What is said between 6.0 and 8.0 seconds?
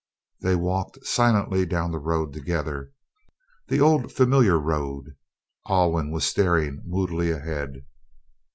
was staring moodily ahead.